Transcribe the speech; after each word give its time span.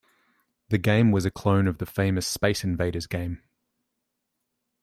The 0.69 0.79
game 0.79 1.11
was 1.11 1.25
a 1.25 1.29
clone 1.29 1.67
of 1.67 1.77
the 1.77 1.85
famous 1.85 2.25
"Space 2.25 2.63
Invaders" 2.63 3.05
game. 3.05 3.43